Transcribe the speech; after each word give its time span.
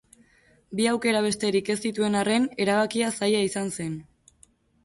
Bi 0.79 0.87
aukera 0.91 1.19
besterik 1.25 1.69
ez 1.73 1.77
zituen 1.89 2.19
arren, 2.23 2.49
erabakia 2.65 3.13
zaila 3.19 3.47
izan 3.51 3.71
zen. 3.77 3.97